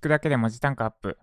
[0.00, 1.18] 聞くだけで文字単価アップ。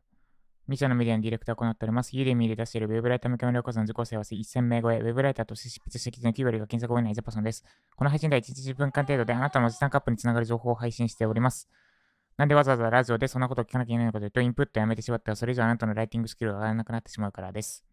[0.67, 2.15] ミ社のメディアのディレクターを行っております。
[2.15, 7.65] ユーデミで出しているウェブライター向けのこその自己性は1000名超え、ウェブライターとして執筆してきての9割が検索後にないジャパソンです。
[7.95, 11.67] この配信では1日10分間程度であなたの時短カップにつながる情報を配信しております。
[12.37, 17.83] なんでわざわざラジオでそんなことを聞かなきゃいけないのかというと、インプットやめてしまったらそれ以上あなたのライティングスキルが上がらなくなってしまうからです。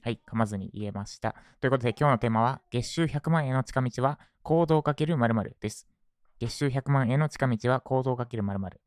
[0.00, 1.34] はい、噛まずに言えました。
[1.60, 5.86] ということで今日のテーマは、月収100万円の近道は行動かける〇〇です。
[6.40, 8.80] 月収100万円の近道は行動かける〇〇。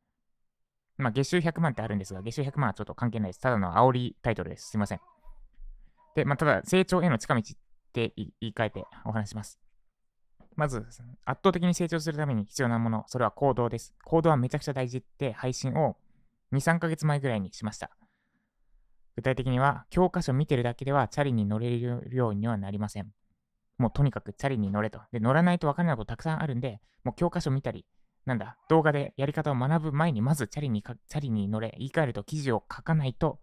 [0.97, 3.39] まあ、月収100万ってあるんですが、月収100万はちょっと関係ないです。
[3.39, 4.69] ただの煽りタイトルです。
[4.71, 4.99] すいません。
[6.15, 7.43] で、まあ、ただ、成長への近道っ
[7.93, 9.59] て言い換えてお話します。
[10.55, 10.79] まず、
[11.25, 13.93] 圧倒的に成長するために必要なもの、それは行動です。
[14.03, 15.97] 行動はめちゃくちゃ大事って配信を
[16.51, 17.91] 2、3ヶ月前ぐらいにしました。
[19.15, 23.11] 具体的には、教科書見てるだけではチャリに乗れるようにはなりません。
[23.77, 24.99] もうとにかくチャリに乗れと。
[25.11, 27.85] で、乗らないと分からないことたくさんあるんで、もう教科書見たり、
[28.27, 33.39] なんだ、動画でやり方を学ぶ前に、まずチャリにチャリに乗れ、言い換えると記事を書かないと、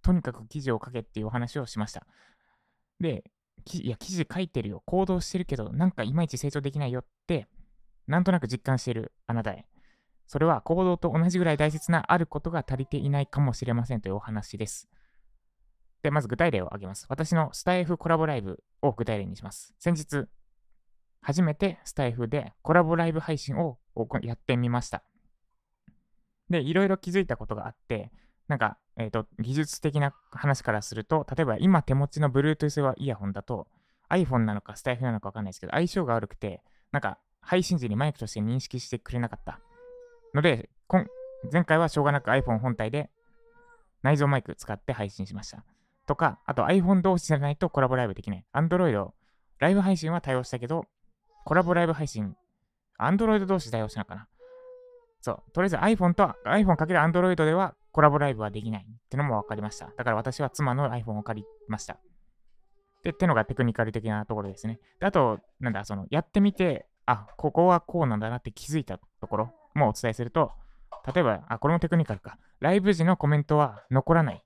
[0.00, 2.06] とにかく記事を書けっていうお話をしました。
[3.00, 3.24] で、
[3.72, 7.48] いや、記事書いてるよ、行動してるけど、なんかいまいち成長できないよって、
[8.06, 9.66] なんとなく実感しているあなたへ。
[10.28, 14.88] それは行動と同じぐらい大切なあることが足りていないかもしれませんというお話です。
[16.04, 17.06] で、まず具体例を挙げます。
[17.08, 19.74] 私のスタイフコラボライブを具体例にします。
[19.80, 20.28] 先日、
[21.20, 23.78] 初めてスタイフでコラボライブ配信を
[24.22, 25.02] やってみました。
[26.48, 28.10] で、いろいろ気づいたことがあって、
[28.48, 33.68] なんか、えっ、ー、と、技術的な話からすると、例えば今手持ちの Bluetooth はイヤホンだと、
[34.10, 39.60] iPhone なのかスタイフなのかわかんないですけど、相性が悪くて、なんか配信時にマイクとして認識してくれなかった。
[40.34, 40.68] ので、
[41.52, 43.10] 前回はしょうがなく iPhone 本体で
[44.02, 45.64] 内蔵マイク使って配信しました。
[46.06, 48.44] とか、あと iPhone 同士じゃないとコラボライブできない。
[48.52, 49.10] Android、
[49.58, 50.86] ライブ配信は対応したけど、
[51.44, 52.34] コラボライブ配信、
[52.98, 54.28] Android 同士対応したのかな
[55.20, 55.52] そう。
[55.52, 59.86] とりあえず iPhone と iPhone×Android ではコラボライブはできないってのも分かりました。
[59.96, 61.98] だから私は妻の iPhone を借りました。
[63.02, 64.78] で、ってのがテクニカル的なところですね。
[65.00, 70.52] で、あと、なんだ、その、やってみて、あ、ここはこうなんだなって気づいたところもお伝えすると、
[71.14, 72.38] 例えば、あ、これもテクニカルか。
[72.60, 74.44] ライブ時のコメントは残らない。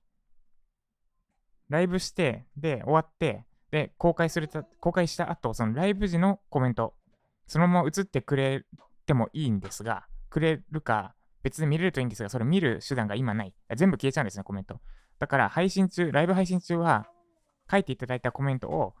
[1.67, 3.45] ライブして、で、終わって、
[3.75, 6.93] で、公開すると、公開した後、そのライブ時のコメント、
[7.45, 8.63] そのまま映ってくれ
[9.05, 11.13] てもいいんですが、くれるか、
[11.43, 13.53] 別で見れるといいんですが、それ見る手段が今ない。
[13.75, 14.79] 全部消えちゃうんですね、コメント。
[15.19, 17.05] だから、配信中、ライブ配信中は、
[17.69, 18.93] 書いていただいたコメントを、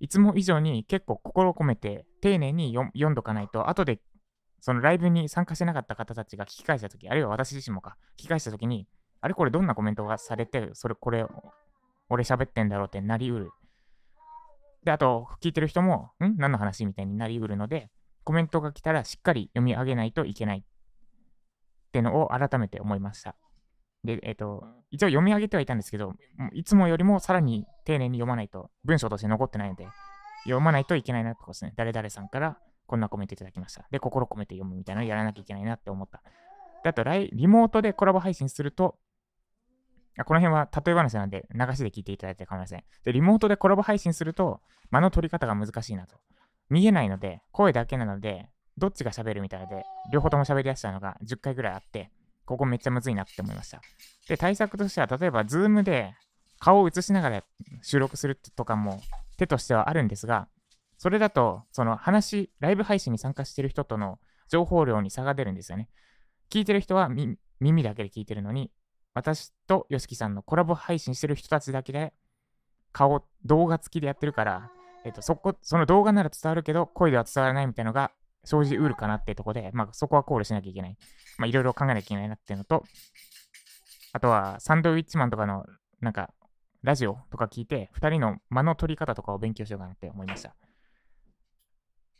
[0.00, 4.00] いつも以上に結構心を込めて、丁寧に読んどかないと、後で、
[4.60, 8.88] そのライブに参加してなかった方たちが聞き返したとき、あるいは私自身もか、聞き返したときに、
[9.20, 11.26] あれこれどんなコメントがされて、それ、これ、
[12.08, 13.50] 俺喋ってんだろうってなりうる。
[14.84, 16.36] で、あと、聞いてる人も、ん？
[16.36, 17.90] 何の話みたいになりうるので、
[18.24, 20.62] コメントが来たらしっかり読み上げないといけないっ
[21.92, 23.36] てのを改めて思いました。
[24.04, 26.12] で、えっ、ー、と、一応読み上げてはいたんですけど、
[26.52, 29.86] いつもよりもさらに丁寧に読まないと、文章として残ってないので、
[30.44, 31.72] 読まないといけないなってことですね。
[31.76, 33.86] 誰々さんからこんなコメントいただきました。
[33.90, 36.22] で、心込めて読むみたいなのをやらなきゃいけないなって思った。
[36.82, 38.98] で、あと、リモートでコラボ配信すると、
[40.22, 42.84] この辺は例え話なんで流しで聞いていただいて構いません。
[43.04, 44.60] で、リモートでコラボ配信すると、
[44.90, 46.16] 間の取り方が難しいなと。
[46.70, 48.48] 見えないので、声だけなので、
[48.78, 52.10] どっちが喋るみたいで、両方とも喋り出したのが10回ぐらいあって、
[52.44, 53.80] ここめっちゃむずいなって思いました。
[54.28, 56.14] で、対策としては、例えば、 Zoomで
[56.58, 57.44] 顔を映しながら
[57.82, 59.00] 収録するとかも
[59.36, 60.48] 手としてはあるんですが、
[60.96, 65.88] それだと、その話、ライブ配信に参加してる人との情報量に差が出るんですよね。
[66.50, 68.70] 聞いてる人は耳だけで聞いてるのに、
[69.14, 72.12] 私と YOSHIKI さんのコラボ配信してる人たちだけで、
[72.92, 74.70] 顔、動画付きでやってるから、
[75.04, 78.10] えっ、と、そこ、その動画なら伝わるけど、声では伝わらないみたいなのが
[78.44, 80.96] 生じうるかなっていうとこで、まあ、そこは考慮しなきゃいけない。
[81.38, 82.84] まあ、いろいろ考えなきゃいけないなっていうのと、
[84.12, 85.64] あとは、サンドウィッチマンとかの、
[86.00, 86.30] なんか、
[86.82, 90.54] ラジオとか聞いて、2人の間の取り方とかを勉強しようかなって思いました。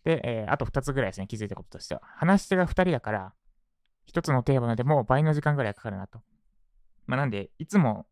[0.05, 2.01] で、えー、あと2つぐらいですね、気づいたこととしては。
[2.05, 3.35] 話し手が2人だから、
[4.13, 6.21] 1つのテーマでも倍の時間ぐらいかかるなと。
[7.07, 8.07] まあ、なんで、いつも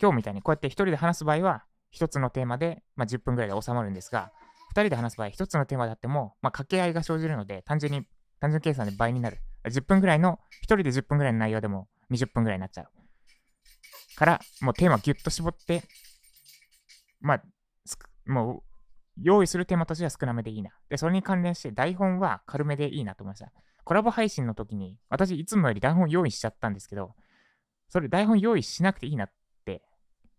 [0.00, 4.32] 今日みたいにこうやって1人で話す場合は、1つのテーマで、まあ、10分ぐらいで収まるんですが、
[4.74, 8.06] 2人で話す場合、1つのテーマであっても、まあ、掛け合いが生じるので、単純に、
[8.40, 9.38] 単純計算で倍になる。
[9.64, 12.88] 10分ぐらいの、1人で10分ぐらいの内容でも20分ぐらいになっちゃう。
[14.16, 15.82] から、もうテーマをギュッと絞って、
[17.20, 17.42] まあ、
[18.26, 18.62] もう、
[19.22, 20.70] 用意するテーマとしては少なめでいいな。
[20.88, 23.52] で、それに関連して台本は軽めでいいなと思いました。
[23.84, 27.14] コラボ配信の時に、私いつもより台本用意しちゃったんですけど、
[27.94, 29.32] それ台本用意しなくていいなっ
[29.64, 29.80] て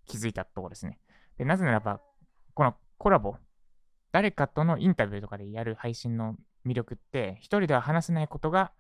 [0.06, 1.00] 気づいたところですね。
[1.38, 2.02] で、なぜならば、
[2.54, 3.38] このコラボ、
[4.12, 6.36] 誰かとのインタビューとかでやる配信の
[6.68, 8.74] 魅力って、一人では話せないことが、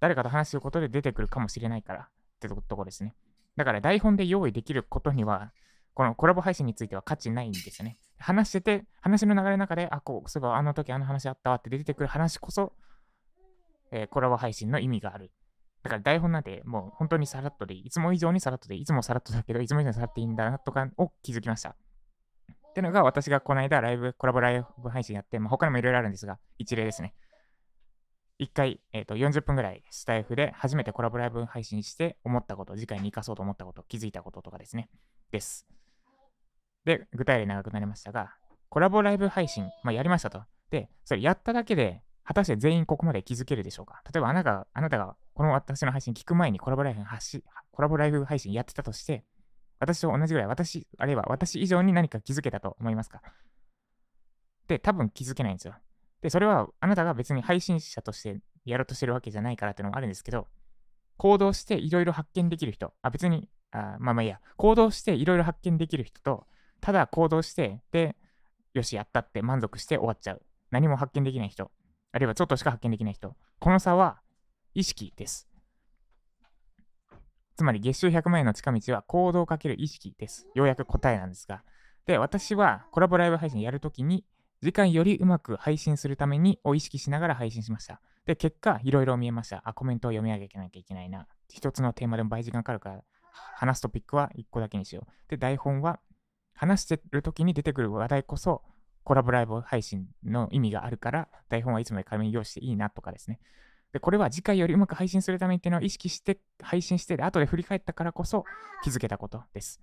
[0.00, 2.00] 誰かと話すことで出てくるかもしれないから。
[2.00, 2.08] っ
[2.40, 3.14] てところですね。
[3.56, 5.52] だから台本で用意できることには、
[5.92, 7.98] このコラボ配信については価値ないんですよね。
[8.16, 12.72] 話してて、話の流れの中で、あ、こう、そういえばあの時あの話あったわって出てくる話こそ、
[13.92, 15.30] えー、コラボ配信の意味がある。
[15.84, 17.90] だから台本なんてもう本当にさらっとでい。
[17.90, 18.82] つも以上にさらっとでいい。
[18.82, 21.76] いつもさらっとだけど、いつも以上にさらっていいんだなとかを気づきました。
[22.70, 27.14] ってのが私がこの間ライブ、コラボライブ配信やって、まあ、他にもいろいろあるんですが、一例ですね。
[28.38, 34.88] 一回、えーと、40分ぐらいスタイフで初めてコラボライブ配信して思ったこと、次回に生かそうと思ったこと、気づいたこととかですね。
[35.30, 35.66] です。
[36.86, 38.34] で、具体例長くなりましたが、
[38.70, 40.42] コラボライブ配信、まあ、やりましたと。
[40.70, 47.42] で、それやっただけで、果たして全員ここまで気づけるでしょうか例えばあなたが、あなたがこの私の配信聞く前にコラボライブ発信、
[47.72, 49.24] コラボライブ配信やってたとして、
[49.80, 53.20] 私と同じぐらい、私、あるいは私以上に何か気づけたと思いますか？
[54.68, 55.74] で、多分気づけないんですよ。
[56.22, 60.46] で、それはあなたが別に配信者としてやろうとしてるわけじゃないからっていうのもあるんですけど、
[61.16, 66.46] 行動していろいろ発見できる人、あ、別に、あまあまあいいや、行動していろいろ発見できる人と、
[66.80, 68.16] ただ行動して、で、
[68.72, 70.42] よし、やったって満足して終わっちゃう。
[70.70, 71.70] 何も発見できない人。
[72.12, 73.36] あるいはちょっとしか発見できない人。
[73.60, 74.20] この差は
[74.74, 75.48] 意識です。
[77.56, 80.48] つまり月収100万円の近道は行動かける意識です。
[80.54, 81.62] ようやく答えなんですが。
[82.06, 84.24] で、私はコラボライブ配信やるときに、
[84.62, 88.00] 時間よりうまく配信するためにを意識しながら配信しました。
[88.26, 89.62] で、結果、いろいろ見えました。
[89.64, 91.28] あ、コメントを読み上げなきゃいけないな。
[91.48, 93.04] 一つのテーマでも倍時間かかるから、
[93.56, 95.30] 話すトピックは1個だけにしよう。
[95.30, 96.00] で、台本は
[96.54, 98.62] 話してる時に出てくる話題こそ
[99.04, 103.38] コラボライブ配信の意味があるから、台本はいつもで紙に用意していいなとかですね。
[103.94, 108.44] で、これは次回よりうまく配信するためにっていうのを意識して配信して、後で振り返ったからこそ
[108.82, 109.80] 気づけたことです。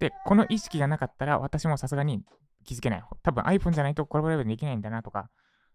[0.00, 2.24] で、この意識がなかったら私もさすがに
[2.64, 3.04] 気づけない。
[3.22, 5.30] 多分 iPhone じゃないとコラボライブできないんだなとか、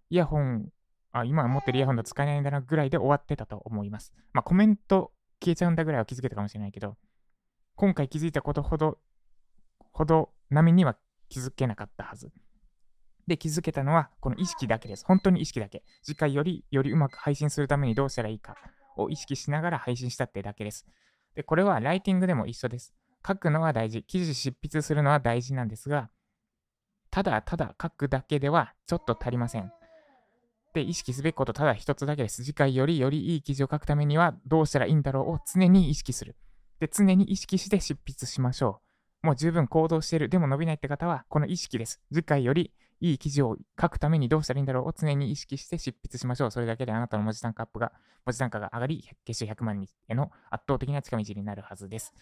[0.10, 0.68] イヤホン、
[1.14, 4.14] あ、今持ってるイヤホンだと使えないんだなぐらいで終わってたと思います。
[4.34, 6.98] まあコメント消えちゃうんだぐらいは気づけたかもしれないけど、
[7.76, 9.00] 今回気づいたことほど、
[9.94, 10.98] ほど並みには
[11.30, 12.30] 気づけなかったはず。
[13.28, 15.06] で、気づけたのは、この意識だけです。
[15.06, 15.84] 本当に意識だけ。
[16.02, 18.56] 次回より、よりうまく配信するためにどうしたらいいか
[18.96, 20.86] を意識しながら配信したってだけです。
[21.36, 22.94] で、これはライティングでも一緒です。
[23.26, 24.04] 書くのは大事。
[24.04, 26.10] 記事執筆するのは大事なんですが、
[27.12, 29.72] ただただ書くだけではちょっと足りません。
[30.74, 32.44] で、意識すべきことただ一つだけです。
[32.44, 36.36] 次回よりよりいい記事を書くためにはどうしたらいいんだろうを常に意識する。
[36.80, 38.82] で、常に意識して執筆しましょ
[39.24, 39.28] う。
[39.28, 40.30] もう十分行動してる。
[40.30, 42.02] でも伸びないって方は、この意識です。
[42.14, 46.52] 次回よりいい記事を書くためにどうしたらいいんだろうを常に意識して執筆しましょう。
[46.52, 47.92] それだけであなたの文字単価アップが、
[48.26, 52.14] 文字単価が上がり、月収100万人への圧倒的な近道になるはずです。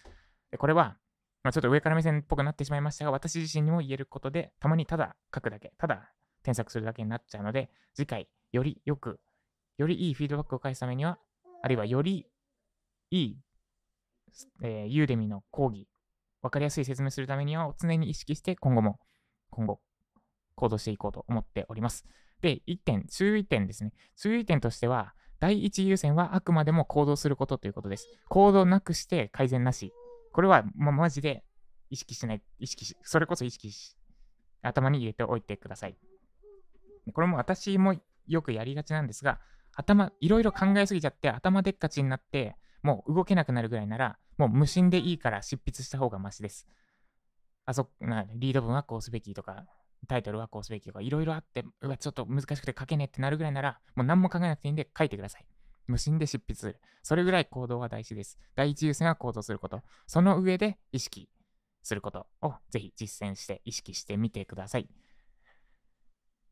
[0.50, 0.96] でこれは、
[1.42, 6.12] まあ、ちょっと上から目線っぽくなってしまいましたが、私自身にも言えることで、たまにただ書くだけ、ただ
[6.42, 9.20] 添削するだけになっちゃうので、次回、よりよく、
[9.78, 11.18] よりいいフィードバックを返すためには、
[11.62, 12.26] あるいはより
[13.10, 13.38] いい
[14.62, 15.88] えー、ユーデミの講義、
[16.42, 18.98] わかりやすい説明するためには常に意識して今後も、
[19.50, 19.80] 今後、
[20.56, 22.04] 行動していこうと思っております。
[22.40, 23.92] で、1点、注意点ですね。
[24.16, 28.08] 注意点としては、第一優先はあくまでも行動することということです。
[28.28, 29.92] 行動なくして改善なし。
[30.32, 31.44] これは、ま、マジで
[31.90, 33.96] 意識しない、意識し、それこそ意識し、
[34.62, 35.96] 頭に入れておいてください。
[37.12, 37.94] これも私も
[38.26, 39.40] よくやりがちなんですが、
[39.74, 46.66] 頭、いろいろ考えすぎちゃって頭でっかちになって、もう動けなくなるぐらいなら、もう無心でいいから執筆した方がマシです。
[47.64, 49.66] あそなリード文はこうすべきとか、
[50.06, 55.46] タイトルはこうすべきとか、いろいろあって、うわ、ちょっと難しくて書けねえってなるぐらいなら、もう何も考えなくていいんで書いてください。
[55.86, 56.80] 無心で執筆する。
[57.02, 58.38] それぐらい行動は大事です。
[58.54, 59.82] 第一優先は行動すること。
[60.06, 61.28] その上で意識
[61.82, 64.88] することをぜひ実践して意識してみてください。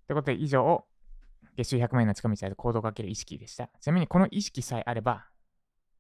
[0.06, 0.84] ということで以上、
[1.56, 3.70] 月収100万円の近道で行動をかける意識でした。
[3.80, 5.26] ちなみにこの意識さえあれば、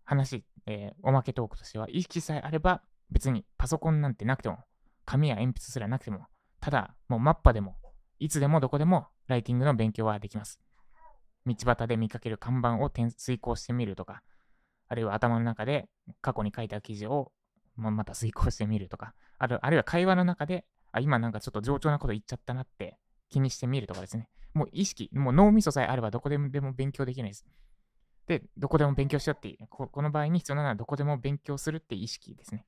[0.04, 4.58] 話、えー、おまけトークとしては、意識さえあれば、別にパソコンなんてなくても、
[5.04, 6.26] 紙や鉛筆すらなくても、
[6.64, 7.76] ただ、もうマッパでも、
[8.18, 10.58] いつでもどこでもライティングの勉強はできます。
[11.44, 14.22] 道端で見かける看板を遂行してみるとか、
[14.88, 15.90] あるいは頭の中で
[16.22, 17.32] 過去に書いた記事を
[17.76, 22.96] また遂行してみるとか、あるあるいは会話の中で、あ、今なんかちょっと冗長なこと言っちゃったなって
[23.28, 24.30] 気にしてみるとかですね。
[24.54, 27.44] もう意識、もう脳みそさえあればどこでもでも勉強できないです。
[28.26, 32.64] で、どこでも勉強しようっていう、ここの場合に必要なのはどこでも勉強するって意識ですね。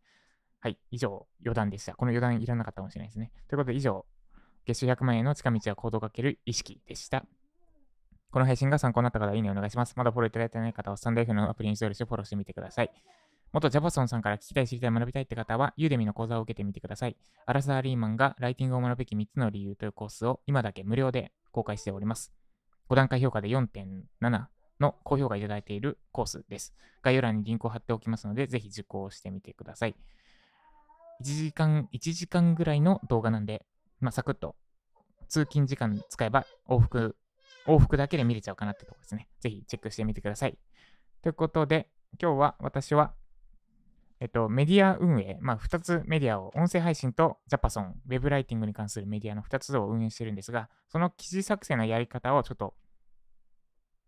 [0.61, 1.95] はい、以上、余談でした。
[1.95, 3.31] この余談いらなかったかもしれないですね。
[3.49, 4.07] ということで、以上、
[4.65, 7.25] 月収100万円の近道は行動かける意識でした。
[8.31, 9.95] この配信が参考になった方は、いいねお願いします。
[9.97, 12.91] まだフォローいただいてない方は、スタンド F のアプリにインストールしてフォローしてみてください。
[13.53, 17.17] 元ジャパソンさんから聞きたい、知りたい、学びたいって方は、ユーデミの講座を受けてみてください。
[17.47, 22.35] アラサー・リーマンがライティングを学ぶべき3つの理由というコースを今だけ無料で公開しております。
[22.91, 24.47] 5段階評価で4.7
[24.81, 26.75] の高評価いただいているコースです。
[27.03, 29.95] 概要欄にリンクを貼っておきますので、ぜひ受講してみてください。
[31.23, 33.65] 1時間、1時間ぐらいの動画なんで、
[34.01, 34.57] まあ、サクッと
[35.29, 37.17] 通勤時間使えば往復、
[37.67, 39.29] 往復だけで見れちゃうかなってとこですね。
[39.41, 40.59] ぜひチェックしてみてください。
[41.23, 41.89] ということで、
[42.21, 43.15] 今日は私は、
[44.21, 52.75] えっと、メディア運営、まあ、2つメディアを、音声配信とジャパソン、ウェブライティングに関するメディアの2つを運営してるんですが、その記事作成のやり方をちょっと、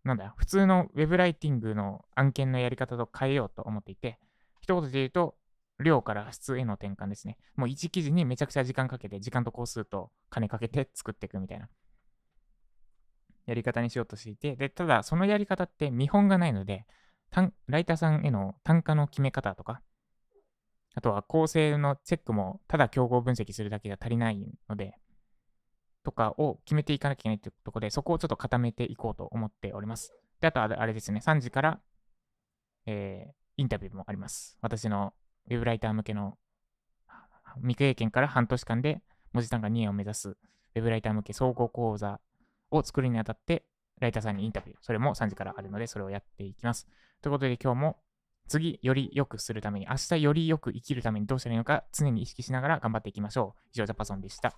[0.03, 4.17] なんだ、普通のウェブライティングの案件のやり方と変えようと思っていて、
[4.61, 5.35] 一言で言うと、
[5.83, 7.37] 量から質への転換ですね。
[7.55, 11.69] もう1記事にめちゃくちゃ時間かけて、時間と工数と金かけて作っていくみたいな
[13.45, 16.85] やり方にしようとしていて、で、ただそのやり方って見本がないので、
[17.67, 19.81] ライターさんへの単価の決め方とか、
[20.95, 24.95] あとは構成のチェックもただ競合分析するだけじゃ足りないので、
[26.03, 30.13] とかを決めていかなきゃいけないってところで、そこをちょっと固めていこうと思っております。
[30.41, 31.79] で、あとはあれですね、3時から、
[32.85, 34.57] えー、インタビューもあります。
[34.61, 35.13] 私の
[35.49, 36.37] ウェブライター向けの
[37.57, 39.01] 未経験から半年間で
[39.33, 42.19] 文字単価2円を目指すウェブライター向け総合講座
[42.71, 43.65] を作るにあたって、
[43.99, 46.87] ライターさんにインタビュー、それも3時からあるので、それをやっていきます。
[47.21, 47.97] ということで今日も
[48.47, 53.61] 次より良くするために、明日よりよく生きるためにどうしたらいいのか常に意識しながら頑張っていきましょう。
[53.73, 54.55] 以上、ジャパソンでした。